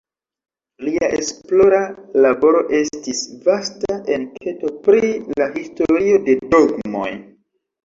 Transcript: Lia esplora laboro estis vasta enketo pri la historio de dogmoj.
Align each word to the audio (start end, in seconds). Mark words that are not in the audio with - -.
Lia 0.85 1.09
esplora 1.17 1.81
laboro 2.27 2.63
estis 2.79 3.21
vasta 3.45 3.99
enketo 4.17 4.73
pri 4.89 5.15
la 5.43 5.51
historio 5.61 6.19
de 6.27 6.39
dogmoj. 6.57 7.09